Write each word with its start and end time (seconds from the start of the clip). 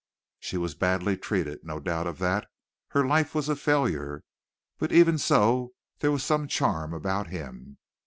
She 0.39 0.57
was 0.57 0.73
badly 0.73 1.15
treated, 1.15 1.59
no 1.63 1.79
doubt 1.79 2.07
of 2.07 2.17
that. 2.17 2.47
Her 2.87 3.05
life 3.05 3.35
was 3.35 3.49
a 3.49 3.55
failure, 3.55 4.23
but 4.79 4.91
even 4.91 5.19
so 5.19 5.73
there 5.99 6.11
was 6.11 6.23
some 6.23 6.47
charm 6.47 6.91
about 6.91 7.27
him. 7.27 7.77